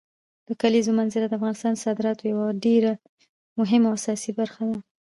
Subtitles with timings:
[0.47, 2.91] د کلیزو منظره د افغانستان د صادراتو یوه ډېره
[3.59, 4.79] مهمه او اساسي برخه ده.